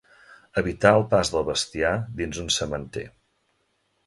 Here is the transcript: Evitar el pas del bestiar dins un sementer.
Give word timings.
Evitar 0.61 0.93
el 1.01 1.05
pas 1.11 1.31
del 1.33 1.45
bestiar 1.51 1.93
dins 2.23 2.41
un 2.45 2.51
sementer. 2.57 3.05